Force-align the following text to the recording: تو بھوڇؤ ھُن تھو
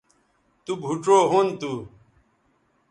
تو 0.63 0.71
بھوڇؤ 0.81 1.17
ھُن 1.31 1.47
تھو 1.59 1.73